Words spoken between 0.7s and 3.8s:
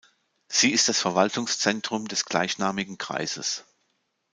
ist das Verwaltungszentrum des gleichnamigen Kreises.